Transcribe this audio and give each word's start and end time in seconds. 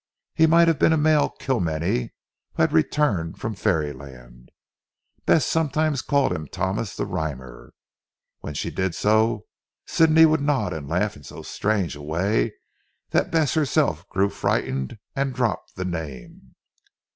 He 0.33 0.47
might 0.47 0.67
have 0.67 0.79
been 0.79 0.93
a 0.93 0.97
male 0.97 1.29
Kilmeny 1.39 2.15
who 2.55 2.63
had 2.63 2.73
returned 2.73 3.37
from 3.39 3.53
fairy 3.53 3.93
land. 3.93 4.49
Bess 5.27 5.45
sometimes 5.45 6.01
called 6.01 6.31
him 6.33 6.47
Thomas 6.47 6.95
the 6.95 7.05
Rhymer. 7.05 7.71
When 8.39 8.55
she 8.55 8.71
did 8.71 8.95
so 8.95 9.45
Sidney 9.85 10.25
would 10.25 10.41
nod 10.41 10.73
and 10.73 10.89
laugh 10.89 11.15
in 11.15 11.21
so 11.23 11.43
strange 11.43 11.95
a 11.95 12.01
way, 12.01 12.55
that 13.11 13.29
Bess 13.29 13.53
herself 13.53 14.09
grew 14.09 14.29
frightened, 14.31 14.97
and 15.15 15.35
dropped 15.35 15.75
the 15.75 15.85
name. 15.85 16.55